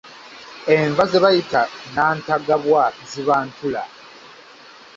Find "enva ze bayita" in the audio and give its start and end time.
0.75-1.61